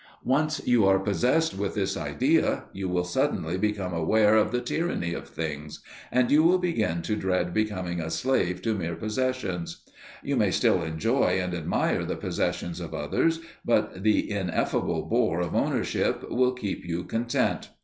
[0.25, 5.13] Once you are possessed with this idea you will suddenly become aware of the tyranny
[5.13, 9.83] of Things, and you will begin to dread becoming a slave to mere possessions.
[10.23, 15.53] You may still enjoy and admire the possessions of others, but the ineffable bore of
[15.53, 17.69] ownership will keep you content.